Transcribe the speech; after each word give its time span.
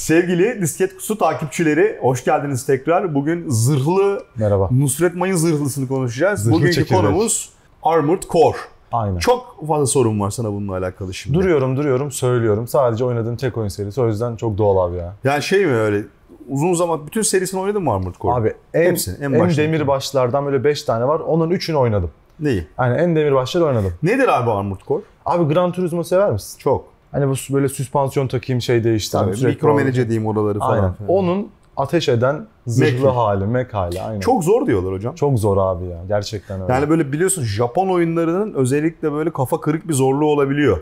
Sevgili 0.00 0.60
Disket 0.60 0.92
Kutusu 0.92 1.18
takipçileri 1.18 1.98
hoş 2.00 2.24
geldiniz 2.24 2.66
tekrar. 2.66 3.14
Bugün 3.14 3.44
zırhlı 3.48 4.24
Merhaba. 4.36 4.68
Nusret 4.70 5.14
Mayın 5.14 5.36
zırhlısını 5.36 5.88
konuşacağız. 5.88 6.40
Zırhlı 6.40 6.56
Bugünkü 6.56 6.74
çekirdek. 6.74 7.00
konumuz 7.00 7.50
Armored 7.82 8.22
Core. 8.22 8.56
Aynen. 8.92 9.18
Çok 9.18 9.66
fazla 9.68 9.86
sorun 9.86 10.20
var 10.20 10.30
sana 10.30 10.52
bununla 10.52 10.76
alakalı 10.76 11.14
şimdi. 11.14 11.38
Duruyorum 11.38 11.76
duruyorum 11.76 12.12
söylüyorum. 12.12 12.68
Sadece 12.68 13.04
oynadığım 13.04 13.36
tek 13.36 13.56
oyun 13.56 13.68
serisi 13.68 14.00
o 14.00 14.06
yüzden 14.06 14.36
çok 14.36 14.58
doğal 14.58 14.88
abi 14.88 14.96
ya. 14.96 15.14
Yani 15.24 15.42
şey 15.42 15.66
mi 15.66 15.74
öyle 15.74 16.02
uzun 16.48 16.74
zaman 16.74 17.06
bütün 17.06 17.22
serisini 17.22 17.60
oynadın 17.60 17.82
mı 17.82 17.92
Armored 17.92 18.14
Core? 18.20 18.34
Abi 18.34 18.54
en, 18.74 18.90
Hepsini, 18.90 19.24
en 19.24 19.32
en, 19.32 19.56
demir 19.56 19.86
başlardan 19.86 20.46
böyle 20.46 20.64
5 20.64 20.82
tane 20.82 21.08
var. 21.08 21.20
Onun 21.20 21.50
3'ünü 21.50 21.76
oynadım. 21.76 22.10
Neyi? 22.40 22.66
Yani 22.78 22.96
en 22.96 23.16
demir 23.16 23.32
başları 23.32 23.64
oynadım. 23.64 23.94
Nedir 24.02 24.28
abi 24.28 24.50
Armored 24.50 24.80
Core? 24.88 25.02
Abi 25.26 25.54
Gran 25.54 25.72
Turismo 25.72 26.04
sever 26.04 26.30
misin? 26.30 26.58
Çok. 26.58 26.89
Hani 27.12 27.28
bu 27.28 27.34
böyle 27.54 27.68
süspansiyon 27.68 28.28
takayım 28.28 28.62
şey 28.62 28.84
değiştireyim. 28.84 29.26
Tabii, 29.28 29.36
sürekli 29.36 29.54
mikro 29.56 29.70
o- 29.72 29.74
manage 29.74 30.00
edeyim 30.00 30.26
oraları 30.26 30.58
falan. 30.58 30.76
Aynen. 30.82 30.94
Onun 31.08 31.48
ateş 31.76 32.08
eden 32.08 32.46
zırhlı 32.66 33.04
Mac. 33.06 33.14
hali, 33.16 33.46
mek 33.46 33.74
hali. 33.74 34.00
Aynen. 34.02 34.20
Çok 34.20 34.44
zor 34.44 34.66
diyorlar 34.66 34.92
hocam. 34.94 35.14
çok 35.14 35.38
zor 35.38 35.56
abi 35.56 35.84
ya. 35.84 35.98
Gerçekten 36.08 36.62
öyle. 36.62 36.72
Yani 36.72 36.90
böyle 36.90 37.12
biliyorsun 37.12 37.42
Japon 37.44 37.88
oyunlarının 37.88 38.54
özellikle 38.54 39.12
böyle 39.12 39.30
kafa 39.30 39.60
kırık 39.60 39.88
bir 39.88 39.94
zorluğu 39.94 40.26
olabiliyor. 40.26 40.78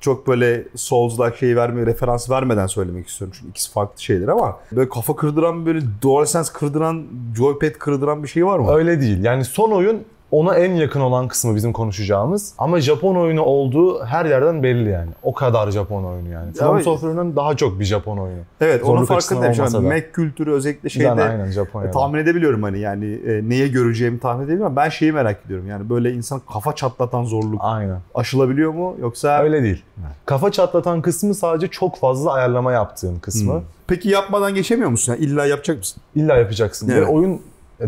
Çok 0.00 0.28
böyle 0.28 0.62
Souls-like 0.76 1.36
şeyi 1.36 1.56
verme, 1.56 1.86
referans 1.86 2.30
vermeden 2.30 2.66
söylemek 2.66 3.08
istiyorum 3.08 3.34
çünkü 3.38 3.50
ikisi 3.50 3.72
farklı 3.72 4.02
şeyler 4.02 4.28
ama 4.28 4.56
böyle 4.72 4.88
kafa 4.88 5.16
kırdıran 5.16 5.66
böyle 5.66 5.80
DualSense 6.02 6.52
kırdıran, 6.52 7.02
joypad 7.36 7.72
kırdıran 7.72 8.22
bir 8.22 8.28
şey 8.28 8.46
var 8.46 8.58
mı? 8.58 8.70
Öyle 8.74 9.00
değil. 9.00 9.24
Yani 9.24 9.44
son 9.44 9.70
oyun 9.70 10.02
ona 10.30 10.54
en 10.54 10.74
yakın 10.74 11.00
olan 11.00 11.28
kısmı 11.28 11.54
bizim 11.54 11.72
konuşacağımız. 11.72 12.54
Ama 12.58 12.80
Japon 12.80 13.14
oyunu 13.14 13.42
olduğu 13.42 14.04
her 14.04 14.24
yerden 14.26 14.62
belli 14.62 14.88
yani. 14.90 15.10
O 15.22 15.34
kadar 15.34 15.70
Japon 15.70 16.04
oyunu 16.04 16.28
yani. 16.28 16.52
From. 16.52 16.82
Software'ın 16.82 17.36
daha 17.36 17.56
çok 17.56 17.80
bir 17.80 17.84
Japon 17.84 18.18
oyunu. 18.18 18.40
Evet, 18.60 18.82
onun 18.84 18.96
Zorluk 18.96 19.10
açısından 19.10 19.42
farkındayım. 19.42 19.70
Şu 19.70 19.78
an. 19.78 19.84
Mac 19.84 20.12
kültürü 20.12 20.52
özellikle 20.52 21.02
Yani 21.02 21.18
şeyde 21.18 21.30
aynen 21.30 21.50
Japonya'da. 21.50 21.88
e, 21.88 21.92
tahmin 21.92 22.18
edebiliyorum 22.18 22.62
hani 22.62 22.78
yani 22.78 23.18
e, 23.26 23.48
neye 23.48 23.68
göreceğimi 23.68 24.20
tahmin 24.20 24.44
edebiliyorum. 24.44 24.76
Ben 24.76 24.88
şeyi 24.88 25.12
merak 25.12 25.46
ediyorum. 25.46 25.68
Yani 25.68 25.90
böyle 25.90 26.12
insan 26.12 26.40
kafa 26.52 26.74
çatlatan 26.74 27.24
zorluk 27.24 27.60
Aynen. 27.64 27.98
aşılabiliyor 28.14 28.72
mu 28.72 28.96
yoksa 29.00 29.42
Öyle 29.42 29.62
değil. 29.62 29.84
Kafa 30.26 30.52
çatlatan 30.52 31.02
kısmı 31.02 31.34
sadece 31.34 31.68
çok 31.68 31.98
fazla 31.98 32.32
ayarlama 32.32 32.72
yaptığın 32.72 33.18
kısmı. 33.18 33.52
Hmm. 33.54 33.62
Peki 33.86 34.08
yapmadan 34.08 34.54
geçemiyor 34.54 34.90
musun? 34.90 35.12
Yani 35.12 35.24
illa 35.24 35.46
yapacak 35.46 35.78
mısın? 35.78 36.02
İlla 36.14 36.36
yapacaksın. 36.36 36.88
Evet. 36.88 37.02
Ve 37.02 37.06
oyun 37.06 37.32
e, 37.34 37.38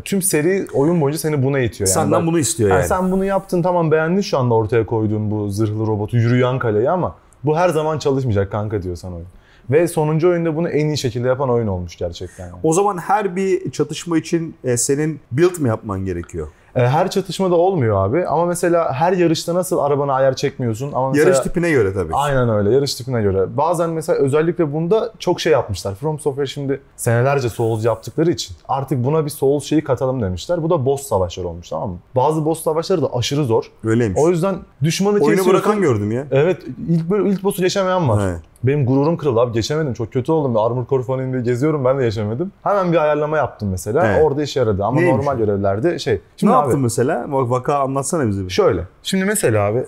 tüm 0.05 0.23
seri 0.23 0.67
oyun 0.75 1.01
boyunca 1.01 1.19
seni 1.19 1.43
buna 1.43 1.59
itiyor. 1.59 1.89
Yani 1.89 1.95
Senden 1.95 2.21
Bak- 2.21 2.27
bunu 2.27 2.39
istiyor 2.39 2.71
Yani 2.71 2.79
yani. 2.79 2.89
sen 2.89 3.13
bunu 3.13 3.25
yaptın 3.25 3.63
tamam 3.63 3.91
beğendin 3.91 4.21
şu 4.21 4.39
anda 4.39 4.55
ortaya 4.55 4.87
koyduğun 4.87 5.31
bu 5.31 5.49
zırhlı 5.49 5.87
robotu 5.87 6.17
yürüyen 6.17 6.59
kaleyi 6.59 6.91
ama 6.91 7.15
bu 7.45 7.57
her 7.57 7.69
zaman 7.69 7.99
çalışmayacak 7.99 8.53
kanka 8.53 8.83
diyor 8.83 8.97
sana 8.97 9.15
oyun. 9.15 9.27
Ve 9.71 9.89
sonuncu 9.89 10.29
oyunda 10.29 10.57
bunu 10.57 10.69
en 10.69 10.87
iyi 10.87 10.99
şekilde 10.99 11.29
yapan 11.29 11.51
oyun 11.51 11.67
olmuş 11.67 11.97
gerçekten. 11.97 12.51
O 12.63 12.73
zaman 12.73 12.99
her 12.99 13.37
bir 13.37 13.71
çatışma 13.71 14.19
için 14.19 14.55
e, 14.65 14.77
senin 14.77 15.21
build 15.33 15.59
mi 15.61 15.69
yapman 15.69 16.05
gerekiyor? 16.05 16.49
E, 16.77 16.81
Her 16.89 17.11
çatışmada 17.11 17.55
olmuyor 17.55 18.07
abi 18.07 18.27
ama 18.27 18.47
mesela 18.47 18.93
her 18.93 19.13
yarışta 19.13 19.55
nasıl 19.55 19.79
arabana 19.79 20.13
ayar 20.13 20.37
çekmiyorsun 20.37 20.93
ama 20.93 21.11
mesela... 21.11 21.29
Yarış 21.29 21.41
tipine 21.41 21.71
göre 21.71 21.95
tabii. 21.95 22.15
Aynen 22.15 22.49
öyle 22.49 22.75
yarış 22.75 22.95
tipine 22.95 23.23
göre. 23.23 23.57
Bazen 23.57 23.91
mesela 23.91 24.19
özellikle 24.19 24.73
bunda 24.73 25.13
çok 25.19 25.41
şey 25.41 25.53
yapmışlar. 25.53 25.95
From 25.95 26.19
Software 26.19 26.47
şimdi 26.47 26.81
senelerce 26.97 27.49
Souls 27.49 27.85
yaptıkları 27.85 28.31
için 28.31 28.57
artık 28.69 29.05
buna 29.05 29.25
bir 29.25 29.31
Souls 29.31 29.65
şeyi 29.65 29.85
katalım 29.85 30.23
demişler. 30.23 30.63
Bu 30.63 30.71
da 30.71 30.87
boss 30.87 31.03
savaşları 31.03 31.49
olmuş 31.49 31.69
tamam 31.69 31.91
mı? 31.91 31.99
Bazı 32.17 32.45
boss 32.45 32.63
savaşları 32.63 33.03
da 33.03 33.15
aşırı 33.15 33.45
zor. 33.45 33.65
Öyleymiş. 33.85 34.21
O 34.23 34.31
yüzden 34.31 34.57
düşmanı 34.83 35.15
Oyunu 35.15 35.27
kesiyorsun. 35.29 35.53
bırakan 35.53 35.81
gördüm 35.81 36.13
ya. 36.13 36.27
Evet 36.31 36.63
ilk 36.89 37.11
böyle 37.11 37.29
ilk 37.29 37.45
boss'u 37.45 37.63
geçemeyen 37.63 38.09
var. 38.09 38.29
Evet. 38.29 38.41
Benim 38.67 38.87
gururum 38.87 39.17
kırıldı 39.17 39.41
abi 39.41 39.53
geçemedim. 39.53 39.95
Çok 39.95 40.13
kötü 40.13 40.33
oldum. 40.33 40.57
Armor 40.57 40.87
Core 40.87 41.03
falan 41.03 41.33
diye 41.33 41.43
geziyorum 41.43 41.85
ben 41.85 41.99
de 41.99 42.03
geçemedim. 42.03 42.53
Hemen 42.63 42.93
bir 42.93 42.97
ayarlama 42.97 43.37
yaptım 43.37 43.69
mesela. 43.71 44.07
Evet. 44.07 44.25
Orada 44.25 44.43
işe 44.43 44.61
yaradı 44.61 44.85
ama 44.85 45.01
Neymiş? 45.01 45.17
normal 45.17 45.39
görevlerde 45.39 45.99
şey. 45.99 46.21
Şimdi 46.37 46.53
ne 46.53 46.57
abi, 46.57 46.63
yaptın 46.63 46.81
mesela? 46.81 47.25
Vaka 47.29 47.79
anlatsana 47.79 48.29
bize 48.29 48.45
bir. 48.45 48.51
Şöyle. 48.51 48.83
Şimdi 49.03 49.25
mesela 49.25 49.67
abi 49.67 49.85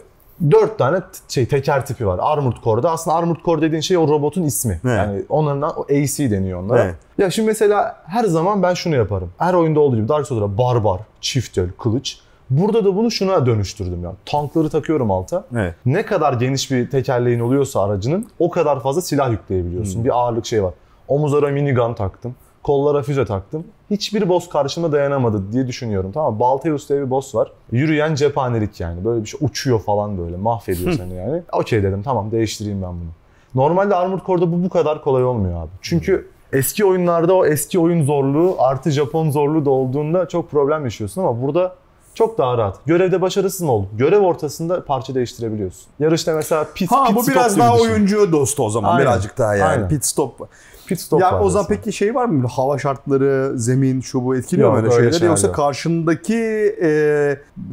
dört 0.51 0.79
tane 0.79 1.01
şey 1.29 1.47
teker 1.47 1.87
tipi 1.87 2.07
var 2.07 2.21
Armored 2.23 2.57
Core'da. 2.65 2.91
Aslında 2.91 3.17
Armored 3.17 3.41
Core 3.45 3.63
dediğin 3.63 3.81
şey 3.81 3.99
o 3.99 4.09
robotun 4.09 4.43
ismi. 4.43 4.81
Evet. 4.85 4.97
Yani 4.97 5.23
onların 5.29 5.63
o 5.63 5.83
AC 5.83 6.19
deniyor 6.19 6.63
onlara. 6.63 6.85
Evet. 6.85 6.95
Ya 7.19 7.31
şimdi 7.31 7.47
mesela 7.47 8.03
her 8.07 8.25
zaman 8.25 8.63
ben 8.63 8.75
şunu 8.75 8.97
yaparım. 8.97 9.31
Her 9.39 9.55
oyunda 9.55 9.81
olduğu 9.81 9.97
gibi 9.97 10.09
Dark 10.09 10.27
Souls'da 10.27 10.59
barbar, 10.59 11.01
çift 11.21 11.59
el, 11.59 11.71
kılıç. 11.79 12.19
Burada 12.51 12.85
da 12.85 12.97
bunu 12.97 13.11
şuna 13.11 13.47
dönüştürdüm 13.47 14.05
ya. 14.05 14.13
Tankları 14.27 14.69
takıyorum 14.69 15.11
alta. 15.11 15.45
Evet. 15.57 15.75
Ne 15.87 16.07
kadar 16.07 16.33
geniş 16.33 16.71
bir 16.71 16.91
tekerleğin 16.91 17.41
oluyorsa 17.41 17.83
aracının 17.83 18.27
o 18.39 18.51
kadar 18.51 18.81
fazla 18.81 19.01
silah 19.01 19.31
yükleyebiliyorsun. 19.31 19.97
Hmm. 19.97 20.05
Bir 20.05 20.19
ağırlık 20.19 20.47
şey 20.47 20.63
var. 20.63 20.75
Omuzlara 21.09 21.49
minigun 21.49 21.95
taktım. 21.95 22.35
Kollara 22.63 23.03
füze 23.03 23.25
taktım. 23.25 23.65
Hiçbir 23.91 24.29
boss 24.29 24.49
karşıma 24.49 24.93
dayanamadı 24.93 25.53
diye 25.53 25.67
düşünüyorum. 25.67 26.13
Tamam 26.13 26.35
mı? 26.35 26.41
Balteus 26.41 26.89
diye 26.89 27.01
bir 27.01 27.11
boss 27.11 27.35
var. 27.35 27.53
Yürüyen 27.73 28.15
cephanelik 28.15 28.81
yani. 28.81 29.05
Böyle 29.05 29.23
bir 29.23 29.29
şey 29.29 29.41
uçuyor 29.43 29.81
falan 29.81 30.19
böyle. 30.19 30.37
Mahvediyor 30.37 30.93
seni 30.97 31.15
yani. 31.15 31.43
Okey 31.53 31.83
dedim 31.83 32.03
tamam 32.03 32.31
değiştireyim 32.31 32.83
ben 32.83 32.91
bunu. 32.91 33.11
Normalde 33.55 33.95
Armored 33.95 34.27
Core'da 34.27 34.53
bu 34.53 34.65
bu 34.65 34.69
kadar 34.69 35.03
kolay 35.05 35.25
olmuyor 35.25 35.63
abi. 35.63 35.71
Çünkü 35.83 36.29
eski 36.53 36.85
oyunlarda 36.85 37.35
o 37.35 37.47
eski 37.47 37.79
oyun 37.79 38.05
zorluğu 38.05 38.57
artı 38.59 38.91
Japon 38.91 39.31
zorluğu 39.31 39.65
da 39.65 39.71
olduğunda 39.71 40.29
çok 40.29 40.51
problem 40.51 40.85
yaşıyorsun 40.85 41.21
ama 41.21 41.43
burada 41.43 41.75
çok 42.19 42.39
daha 42.39 42.59
rahat. 42.59 42.87
Görevde 42.87 43.21
başarısız 43.21 43.61
mı 43.61 43.73
oldun? 43.73 43.89
Görev 43.97 44.21
ortasında 44.21 44.85
parça 44.85 45.15
değiştirebiliyorsun. 45.15 45.83
Yarışta 46.01 46.35
mesela 46.35 46.67
pit, 46.75 46.93
Ha 46.93 47.05
pit 47.07 47.17
bu 47.17 47.23
stop 47.23 47.35
biraz 47.35 47.55
gibi 47.55 47.61
daha 47.65 47.75
düşün. 47.79 47.91
oyuncu 47.93 48.33
dostu 48.33 48.63
o 48.65 48.71
zaman 48.71 48.91
Aynen. 48.91 49.03
birazcık 49.03 49.39
daha 49.39 49.57
yani. 49.57 49.69
Aynen. 49.71 49.89
Pit 49.89 50.05
stop. 50.05 50.49
Pit 50.87 51.01
stop 51.01 51.21
ya 51.21 51.33
var 51.33 51.41
o 51.41 51.51
zaman 51.51 51.67
mesela. 51.71 51.83
peki 51.85 51.97
şey 51.97 52.15
var 52.15 52.25
mı? 52.25 52.37
Böyle 52.43 52.53
Hava 52.53 52.79
şartları, 52.79 53.53
zemin, 53.59 54.01
şu 54.01 54.25
bu 54.25 54.37
etkiliyor 54.37 54.71
mu 54.71 54.77
Yok, 54.77 54.85
öyle 54.85 54.95
öyle 54.95 55.03
şeyler? 55.05 55.19
şeyler 55.19 55.31
Yoksa 55.31 55.47
yok. 55.47 55.57
karşındaki 55.57 56.35
e, 56.83 56.89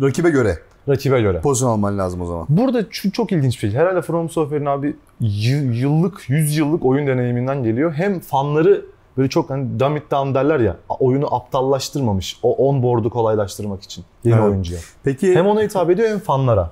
rakibe 0.01 0.29
göre 0.29 0.57
Rakibe 0.89 1.21
göre. 1.21 1.41
pozisyon 1.41 1.69
alman 1.69 1.97
lazım 1.97 2.21
o 2.21 2.25
zaman. 2.25 2.45
Burada 2.49 2.83
şu 2.89 3.11
çok 3.11 3.31
ilginç 3.31 3.53
bir 3.55 3.59
şey. 3.71 3.79
Herhalde 3.79 4.01
From 4.01 4.29
Software'in 4.29 4.65
abi 4.65 4.95
y- 5.19 5.71
yıllık, 5.81 6.29
100 6.29 6.57
yıllık 6.57 6.85
oyun 6.85 7.07
deneyiminden 7.07 7.63
geliyor. 7.63 7.93
Hem 7.93 8.19
fanları 8.19 8.85
böyle 9.17 9.29
çok 9.29 9.49
hani 9.49 9.79
dumb 9.79 9.97
it 9.97 10.11
down 10.11 10.33
derler 10.33 10.59
ya 10.59 10.75
oyunu 10.99 11.35
aptallaştırmamış. 11.35 12.39
O 12.43 12.67
onboard'u 12.69 13.09
kolaylaştırmak 13.09 13.83
için 13.83 14.03
yeni 14.23 14.35
Evet. 14.35 14.45
oyuncuya. 14.49 14.79
Peki 15.03 15.35
Hem 15.35 15.47
ona 15.47 15.61
hitap 15.61 15.89
ediyor 15.89 16.09
hem 16.09 16.19
fanlara. 16.19 16.71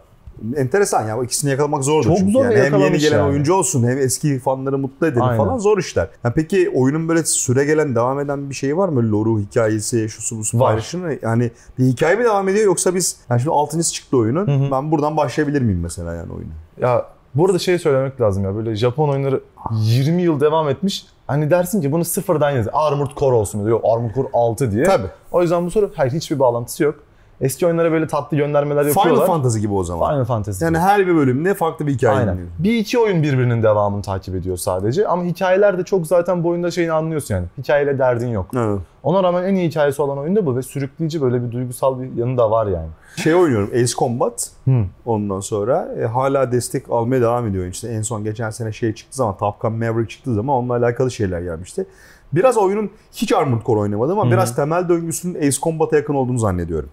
enteresan 0.55 1.07
ya. 1.07 1.17
Bu 1.17 1.23
ikisini 1.23 1.51
yakalamak 1.51 1.83
zordur 1.83 2.07
Çok 2.07 2.17
çünkü. 2.17 2.31
zor 2.31 2.45
yani 2.45 2.55
hem 2.59 2.79
yeni 2.79 2.97
gelen 2.97 3.17
yani. 3.17 3.29
oyuncu 3.29 3.53
olsun 3.53 3.83
hem 3.87 3.97
eski 3.97 4.39
fanları 4.39 4.77
mutlu 4.77 5.07
edelim 5.07 5.21
Aynen. 5.23 5.37
falan 5.37 5.57
zor 5.57 5.77
işler. 5.77 6.07
Ya 6.23 6.33
peki 6.33 6.71
oyunun 6.75 7.09
böyle 7.09 7.23
süre 7.23 7.65
gelen 7.65 7.95
devam 7.95 8.19
eden 8.19 8.49
bir 8.49 8.55
şeyi 8.55 8.77
var 8.77 8.89
mı? 8.89 9.11
Lore'u, 9.11 9.39
hikayesi, 9.39 10.09
şusu 10.09 10.37
busu 10.37 10.59
Var. 10.59 10.67
paylaşımı. 10.67 11.09
Yani 11.21 11.51
bir 11.79 11.85
hikaye 11.85 12.15
mi 12.15 12.23
devam 12.23 12.49
ediyor 12.49 12.65
yoksa 12.65 12.95
biz 12.95 13.17
yani 13.29 13.41
şimdi 13.41 13.53
altıncısı 13.53 13.93
çıktı 13.93 14.17
oyunun. 14.17 14.47
Hı 14.47 14.65
hı. 14.67 14.71
Ben 14.71 14.91
buradan 14.91 15.17
başlayabilir 15.17 15.61
miyim 15.61 15.79
mesela 15.83 16.13
yani 16.13 16.33
oyunu? 16.33 16.51
Ya 16.81 17.05
burada 17.35 17.59
şey 17.59 17.79
söylemek 17.79 18.21
lazım 18.21 18.43
ya 18.43 18.55
böyle 18.55 18.75
Japon 18.75 19.09
oyunları 19.09 19.41
20 19.73 20.21
yıl 20.21 20.39
devam 20.39 20.69
etmiş. 20.69 21.05
Hani 21.27 21.49
dersin 21.49 21.81
ki 21.81 21.91
bunu 21.91 22.05
sıfırdan 22.05 22.51
yaz. 22.51 22.67
Armored 22.73 23.11
Core 23.17 23.35
olsun 23.35 23.59
diyor. 23.59 23.69
Yok 23.71 23.85
Armored 23.85 24.15
Core 24.15 24.27
6 24.33 24.71
diye. 24.71 24.83
Tabii. 24.83 25.07
O 25.31 25.41
yüzden 25.41 25.65
bu 25.65 25.71
soru 25.71 25.91
hayır 25.95 26.11
hiçbir 26.11 26.39
bağlantısı 26.39 26.83
yok. 26.83 26.95
Eski 27.41 27.65
oyunlara 27.65 27.91
böyle 27.91 28.07
tatlı 28.07 28.37
göndermeler 28.37 28.83
Final 28.83 28.95
yapıyorlar. 28.95 29.27
Fantasy 29.27 29.59
gibi 29.59 29.73
o 29.73 29.83
zaman. 29.83 30.11
Final 30.11 30.25
Fantasy. 30.25 30.65
Yani 30.65 30.73
gibi. 30.73 30.81
her 30.81 31.07
bir 31.07 31.15
bölümde 31.15 31.53
farklı 31.53 31.87
bir 31.87 31.93
hikaye 31.93 32.19
Aynen. 32.19 32.33
dinliyor. 32.33 32.49
Bir 32.59 32.73
iki 32.73 32.99
oyun 32.99 33.23
birbirinin 33.23 33.63
devamını 33.63 34.01
takip 34.01 34.35
ediyor 34.35 34.57
sadece. 34.57 35.07
Ama 35.07 35.23
hikayeler 35.23 35.77
de 35.77 35.83
çok 35.83 36.07
zaten 36.07 36.43
bu 36.43 36.49
oyunda 36.49 36.71
şeyini 36.71 36.91
anlıyorsun 36.91 37.35
yani. 37.35 37.45
Hikayeyle 37.57 37.99
derdin 37.99 38.27
yok. 38.27 38.45
Evet. 38.55 38.79
Ona 39.03 39.23
rağmen 39.23 39.43
en 39.43 39.55
iyi 39.55 39.69
hikayesi 39.69 40.01
olan 40.01 40.17
oyun 40.17 40.35
da 40.35 40.45
bu 40.45 40.55
ve 40.55 40.61
sürükleyici 40.61 41.21
böyle 41.21 41.43
bir 41.43 41.51
duygusal 41.51 41.99
bir 42.01 42.15
yanı 42.15 42.37
da 42.37 42.51
var 42.51 42.67
yani. 42.67 42.87
Şey 43.15 43.35
oynuyorum 43.35 43.69
Ace 43.73 43.93
Combat. 43.97 44.51
Hı. 44.65 44.83
Ondan 45.05 45.39
sonra 45.39 45.89
e, 46.01 46.05
hala 46.05 46.51
destek 46.51 46.89
almaya 46.89 47.21
devam 47.21 47.47
ediyor. 47.47 47.65
İşte 47.65 47.87
en 47.87 48.01
son 48.01 48.23
geçen 48.23 48.49
sene 48.49 48.71
şey 48.71 48.93
çıktı 48.93 49.17
zaman 49.17 49.37
Top 49.37 49.61
Gun 49.61 49.73
Maverick 49.73 50.09
çıktığı 50.09 50.33
zaman 50.33 50.55
onunla 50.55 50.75
alakalı 50.75 51.11
şeyler 51.11 51.41
gelmişti. 51.41 51.85
Biraz 52.33 52.57
oyunun 52.57 52.89
hiç 53.11 53.31
Armored 53.33 53.65
Core 53.65 53.79
oynamadım 53.79 54.19
ama 54.19 54.23
Hı 54.23 54.27
hı. 54.27 54.31
biraz 54.37 54.55
temel 54.55 54.89
döngüsünün 54.89 55.35
Ace 55.47 55.57
Combat'a 55.61 55.95
yakın 55.95 56.13
olduğunu 56.13 56.39
zannediyorum. 56.39 56.89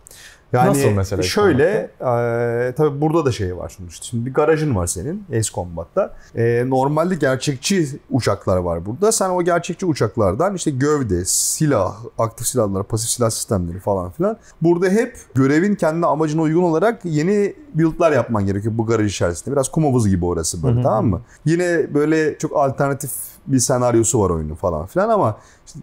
Yani 0.52 0.68
Nasıl 0.68 0.90
mesela 0.90 1.22
Şöyle, 1.22 1.90
e, 2.00 2.72
tabii 2.76 3.00
burada 3.00 3.24
da 3.24 3.32
şey 3.32 3.56
var 3.56 3.68
sonuçta. 3.78 4.06
Şimdi 4.06 4.26
bir 4.26 4.34
garajın 4.34 4.76
var 4.76 4.86
senin 4.86 5.24
Ace 5.30 5.50
Combat'ta. 5.54 6.14
E, 6.34 6.64
normalde 6.66 7.14
gerçekçi 7.14 7.86
uçaklar 8.10 8.56
var 8.56 8.86
burada. 8.86 9.12
Sen 9.12 9.30
o 9.30 9.42
gerçekçi 9.42 9.86
uçaklardan 9.86 10.54
işte 10.54 10.70
gövde, 10.70 11.24
silah, 11.24 11.96
aktif 12.18 12.46
silahlar, 12.46 12.82
pasif 12.84 13.10
silah 13.10 13.30
sistemleri 13.30 13.78
falan 13.78 14.10
filan. 14.10 14.36
Burada 14.62 14.88
hep 14.88 15.16
görevin 15.34 15.74
kendi 15.74 16.06
amacına 16.06 16.42
uygun 16.42 16.62
olarak 16.62 17.04
yeni 17.04 17.54
build'lar 17.74 18.12
yapman 18.12 18.46
gerekiyor 18.46 18.78
bu 18.78 18.86
garaj 18.86 19.12
içerisinde. 19.12 19.52
Biraz 19.54 19.68
kum 19.68 19.84
havuzu 19.84 20.08
gibi 20.08 20.24
orası 20.24 20.62
böyle 20.62 20.76
Hı 20.76 20.78
hı. 20.78 20.82
tamam 20.82 21.06
mı? 21.06 21.20
Yine 21.44 21.94
böyle 21.94 22.38
çok 22.38 22.56
alternatif 22.56 23.10
bir 23.46 23.58
senaryosu 23.58 24.20
var 24.20 24.30
oyunun 24.30 24.54
falan 24.54 24.86
filan 24.86 25.08
ama 25.08 25.36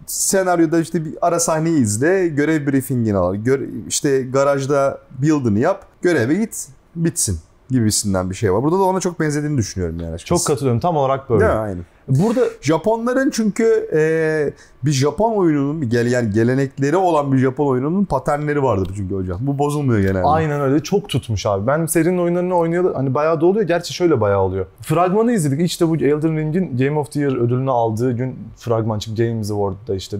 senaryoda 0.06 0.80
işte 0.80 1.04
bir 1.04 1.14
ara 1.20 1.40
sahneyi 1.40 1.80
izle, 1.80 2.28
görev 2.28 2.66
briefingini 2.66 3.16
al, 3.16 3.34
gör, 3.34 3.60
işte 3.88 4.22
garajda 4.22 4.98
build'ını 5.18 5.58
yap, 5.58 5.86
göreve 6.02 6.34
git, 6.34 6.68
bitsin. 6.96 7.38
gibisinden 7.70 8.30
bir 8.30 8.34
şey 8.34 8.52
var. 8.52 8.62
Burada 8.62 8.78
da 8.78 8.82
ona 8.82 9.00
çok 9.00 9.20
benzediğini 9.20 9.58
düşünüyorum 9.58 10.00
yani 10.00 10.14
açıkçası. 10.14 10.44
Çok 10.44 10.46
katılıyorum. 10.46 10.80
Tam 10.80 10.96
olarak 10.96 11.30
böyle. 11.30 11.40
Değil 11.40 11.52
mi? 11.52 11.58
Aynen. 11.58 11.84
Burada 12.08 12.40
Japonların 12.60 13.30
çünkü 13.30 13.88
e, 13.94 14.00
bir 14.84 14.90
Japon 14.90 15.36
oyununun 15.36 15.82
bir 15.82 15.90
gele, 15.90 16.10
yani 16.10 16.30
gelenekleri 16.30 16.96
olan 16.96 17.32
bir 17.32 17.38
Japon 17.38 17.66
oyununun 17.66 18.04
paternleri 18.04 18.62
vardır 18.62 18.92
çünkü 18.96 19.14
hocam. 19.14 19.38
Bu 19.40 19.58
bozulmuyor 19.58 20.00
genelde. 20.00 20.22
aynen 20.24 20.60
öyle 20.60 20.82
çok 20.82 21.08
tutmuş 21.08 21.46
abi. 21.46 21.66
Ben 21.66 21.86
serinin 21.86 22.18
oyunlarını 22.18 22.56
oynayalı 22.56 22.94
hani 22.94 23.14
bayağı 23.14 23.40
da 23.40 23.46
oluyor. 23.46 23.66
Gerçi 23.66 23.94
şöyle 23.94 24.20
bayağı 24.20 24.40
oluyor. 24.40 24.66
Fragmanı 24.80 25.32
izledik. 25.32 25.60
İşte 25.60 25.88
bu 25.88 25.96
Elden 25.96 26.36
Ring'in 26.36 26.76
Game 26.76 26.98
of 26.98 27.12
the 27.12 27.20
Year 27.20 27.32
ödülünü 27.32 27.70
aldığı 27.70 28.12
gün 28.12 28.38
fragman 28.56 28.98
çıktı. 28.98 29.24
Games 29.24 29.50
Award'da 29.50 29.94
işte 29.94 30.16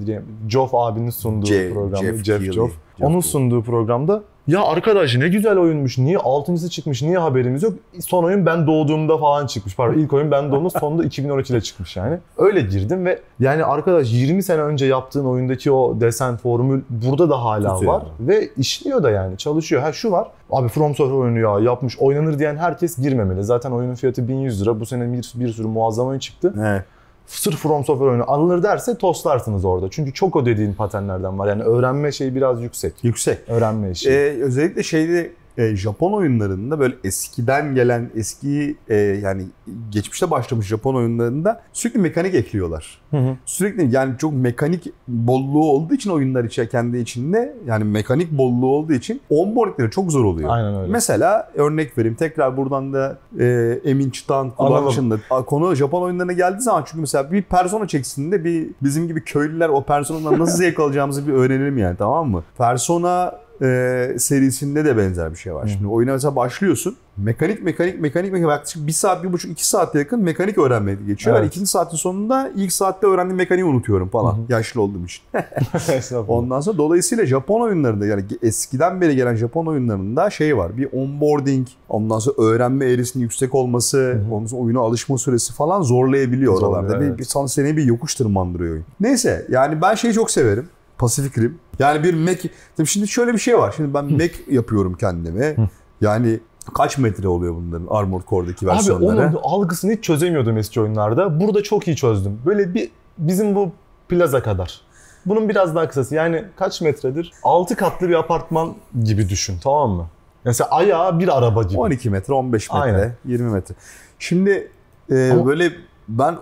Geoff 0.47 0.75
abinin 0.75 1.11
sunduğu 1.11 1.47
Je- 1.47 1.73
programda. 1.73 1.97
Jeff 1.97 2.25
Jeff. 2.25 2.43
Geoff. 2.43 2.55
Jeff 2.55 2.73
Onun 3.01 3.21
sunduğu 3.21 3.63
programda 3.63 4.23
ya 4.49 4.63
arkadaş 4.63 5.17
ne 5.17 5.29
güzel 5.29 5.59
oyunmuş. 5.59 5.99
Niye 5.99 6.19
altıncısı 6.19 6.71
çıkmış? 6.71 7.03
Niye 7.03 7.19
haberimiz 7.19 7.63
yok? 7.63 7.73
Son 8.01 8.25
oyun 8.25 8.47
ben 8.47 8.67
doğduğumda 8.67 9.19
falan 9.19 9.47
çıkmış. 9.47 9.77
Pardon 9.77 9.99
ilk 9.99 10.13
oyun 10.13 10.31
ben 10.31 10.53
doğduğumda 10.53 10.71
sonunda 10.71 11.05
2012'de 11.05 11.61
çıkmış 11.61 11.78
yani. 11.97 12.19
Öyle 12.39 12.61
girdim 12.61 13.07
ve 13.07 13.19
yani 13.41 13.65
arkadaş 13.65 14.13
20 14.13 14.43
sene 14.43 14.61
önce 14.63 14.87
yaptığın 14.87 15.25
oyundaki 15.25 15.73
o 15.73 16.01
desen 16.01 16.37
formül 16.37 16.83
burada 16.91 17.31
da 17.31 17.45
hala 17.45 17.75
Tutuyor. 17.75 17.93
var. 17.93 18.03
Ve 18.21 18.49
işliyor 18.57 19.03
da 19.03 19.11
yani 19.11 19.37
çalışıyor. 19.37 19.83
Ha 19.83 19.93
şu 19.93 20.11
var. 20.11 20.29
Abi 20.51 20.69
From 20.69 20.95
Software 20.95 21.21
oyunu 21.21 21.39
ya 21.39 21.71
yapmış 21.71 21.99
oynanır 21.99 22.39
diyen 22.39 22.57
herkes 22.57 22.99
girmemeli. 22.99 23.45
Zaten 23.45 23.71
oyunun 23.71 23.95
fiyatı 23.95 24.29
1100 24.29 24.63
lira. 24.63 24.81
Bu 24.81 24.87
sene 24.87 25.13
bir, 25.13 25.33
bir 25.35 25.49
sürü 25.53 25.67
muazzam 25.67 26.07
oyun 26.07 26.19
çıktı. 26.19 26.55
Evet. 26.61 26.85
Sırf 27.27 27.57
From 27.57 27.85
Software 27.85 28.11
oyunu 28.11 28.31
alınır 28.31 28.63
derse 28.63 28.99
toslarsınız 28.99 29.65
orada. 29.65 29.87
Çünkü 29.91 30.13
çok 30.13 30.37
o 30.37 30.47
dediğin 30.47 30.75
paternlerden 30.75 31.39
var. 31.39 31.49
Yani 31.49 31.63
öğrenme 31.63 32.13
şeyi 32.13 32.35
biraz 32.35 32.63
yüksek. 32.63 33.05
Yüksek. 33.05 33.39
Öğrenme 33.49 33.91
işi. 33.91 34.11
Ee, 34.11 34.43
özellikle 34.43 34.83
şeyde 34.83 35.33
e, 35.59 35.77
Japon 35.77 36.13
oyunlarında 36.13 36.79
böyle 36.79 36.95
eskiden 37.05 37.75
gelen 37.75 38.11
eski 38.17 38.77
e, 38.89 38.97
yani 38.97 39.43
geçmişte 39.91 40.31
başlamış 40.31 40.67
Japon 40.67 40.95
oyunlarında 40.95 41.63
sürekli 41.73 42.01
mekanik 42.01 42.35
ekliyorlar. 42.35 43.01
Hı 43.11 43.17
hı. 43.17 43.37
Sürekli 43.45 43.95
yani 43.95 44.15
çok 44.19 44.33
mekanik 44.33 44.93
bolluğu 45.09 45.71
olduğu 45.71 45.95
için 45.95 46.11
oyunlar 46.11 46.45
içe 46.45 46.69
kendi 46.69 46.99
içinde 46.99 47.57
yani 47.67 47.85
mekanik 47.85 48.33
bolluğu 48.33 48.67
olduğu 48.67 48.93
için 48.93 49.21
onboardingleri 49.31 49.91
çok 49.91 50.13
zor 50.13 50.25
oluyor. 50.25 50.51
Aynen 50.53 50.77
öyle. 50.77 50.93
Mesela 50.93 51.51
örnek 51.55 51.99
vereyim. 51.99 52.17
Tekrar 52.17 52.57
buradan 52.57 52.93
da 52.93 53.19
e, 53.39 53.79
Emin 53.85 54.11
Çıtan 54.11 54.51
kullanışında 54.51 55.19
konu 55.47 55.75
Japon 55.75 56.03
oyunlarına 56.03 56.33
geldiği 56.33 56.61
zaman 56.61 56.85
çünkü 56.87 57.01
mesela 57.01 57.33
bir 57.33 57.43
persona 57.43 57.89
çeksin 57.89 58.33
bir 58.33 58.71
bizim 58.83 59.09
gibi 59.09 59.25
köylüler 59.25 59.69
o 59.69 59.83
personadan 59.83 60.39
nasıl 60.39 60.59
zevk 60.59 60.81
alacağımızı 60.81 61.29
bir 61.29 61.33
öğrenelim 61.33 61.79
yani 61.79 61.97
tamam 61.97 62.31
mı? 62.31 62.45
Persona 62.59 63.35
e, 63.63 64.15
serisinde 64.19 64.85
de 64.85 64.97
benzer 64.97 65.31
bir 65.31 65.37
şey 65.37 65.55
var. 65.55 65.67
Şimdi 65.67 65.87
oyuna 65.87 66.13
mesela 66.13 66.37
başlıyorsun. 66.37 66.97
Mekanik 67.17 67.63
mekanik 67.63 68.01
mekanik 68.01 68.33
mekanik 68.33 68.51
yaklaşık 68.51 68.87
bir 68.87 68.93
saat, 68.93 69.25
bir 69.25 69.33
buçuk, 69.33 69.51
iki 69.51 69.69
saate 69.69 69.99
yakın 69.99 70.21
mekanik 70.21 70.59
öğrenmeye 70.59 70.97
geçiyor. 71.07 71.37
Evet. 71.37 71.49
ikinci 71.49 71.71
saatin 71.71 71.97
sonunda 71.97 72.51
ilk 72.57 72.73
saatte 72.73 73.07
öğrendiğim 73.07 73.37
mekaniği 73.37 73.65
unutuyorum 73.65 74.09
falan. 74.09 74.39
Yaşlı 74.49 74.83
olduğum 74.83 75.05
için. 75.05 75.23
Ondan 76.29 76.61
sonra 76.61 76.79
dolayısıyla 76.79 77.27
Japon 77.27 77.61
oyunlarında 77.61 78.07
yani 78.07 78.25
eskiden 78.43 79.01
beri 79.01 79.17
gelen 79.17 79.35
Japon 79.35 79.67
oyunlarında 79.67 80.31
şey 80.31 80.57
var. 80.57 80.77
Bir 80.77 80.89
onboarding, 80.93 81.69
ondan 81.89 82.19
sonra 82.19 82.43
öğrenme 82.43 82.85
eğrisinin 82.85 83.23
yüksek 83.23 83.55
olması, 83.55 84.23
ondan 84.31 84.47
sonra 84.47 84.63
oyuna 84.63 84.81
alışma 84.81 85.19
süresi 85.19 85.53
falan 85.53 85.83
zorlayabiliyor 85.83 86.55
Zorluyor, 86.55 86.73
oralarda. 86.73 87.01
Bir, 87.01 87.07
evet. 87.07 87.19
bir 87.19 87.25
sana 87.25 87.49
seni 87.49 87.77
bir 87.77 87.85
yokuş 87.85 88.15
tırmandırıyor 88.15 88.73
oyun. 88.73 88.85
Neyse 89.01 89.47
yani 89.49 89.83
ben 89.83 89.95
şeyi 89.95 90.13
çok 90.15 90.31
severim. 90.31 90.69
Pacific 90.99 91.43
Rim. 91.43 91.59
Yani 91.79 92.05
bir 92.05 92.15
Mac... 92.15 92.49
Tabii 92.77 92.87
şimdi 92.87 93.09
şöyle 93.09 93.33
bir 93.33 93.39
şey 93.39 93.59
var. 93.59 93.75
Şimdi 93.77 93.95
ben 93.95 94.05
Mac 94.13 94.33
yapıyorum 94.51 94.95
kendime. 94.95 95.57
Yani 96.01 96.41
kaç 96.75 96.99
metre 96.99 97.29
oluyor 97.29 97.55
bunların 97.55 97.87
Armored 97.91 98.25
Core'daki 98.29 98.67
Abi 98.67 98.75
versiyonları? 98.75 99.29
onun 99.29 99.41
algısını 99.43 99.93
hiç 99.93 100.05
çözemiyordum 100.05 100.59
eski 100.59 100.81
oyunlarda. 100.81 101.41
Burada 101.41 101.63
çok 101.63 101.89
iyi 101.89 101.97
çözdüm. 101.97 102.41
Böyle 102.47 102.75
bir 102.75 102.91
bizim 103.19 103.55
bu 103.55 103.73
plaza 104.09 104.43
kadar. 104.43 104.81
Bunun 105.27 105.49
biraz 105.49 105.75
daha 105.75 105.89
kısası. 105.89 106.15
Yani 106.15 106.45
kaç 106.57 106.81
metredir? 106.81 107.33
6 107.43 107.77
katlı 107.77 108.09
bir 108.09 108.15
apartman 108.15 108.75
gibi 109.05 109.29
düşün 109.29 109.59
tamam 109.63 109.91
mı? 109.91 110.07
Mesela 110.45 110.71
ayağı 110.71 111.19
bir 111.19 111.39
araba 111.39 111.63
gibi. 111.63 111.79
12 111.81 112.11
metre, 112.11 112.35
15 112.35 112.71
metre, 112.71 112.83
Aynen. 112.83 113.13
20 113.25 113.51
metre. 113.51 113.75
Şimdi 114.19 114.71
e, 115.11 115.31
Ama- 115.33 115.47
böyle 115.47 115.73
ben 116.09 116.37